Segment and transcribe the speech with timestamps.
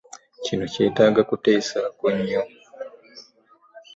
[0.43, 2.43] Kino kyetaaga kuteesaako nnyo.